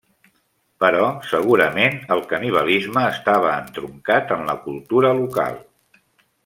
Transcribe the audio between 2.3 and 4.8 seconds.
canibalisme estava entroncat en la